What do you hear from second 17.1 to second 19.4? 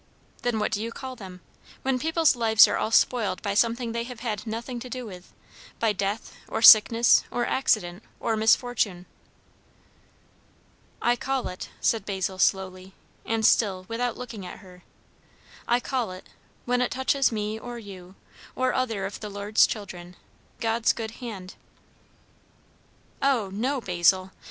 me or you, or other of the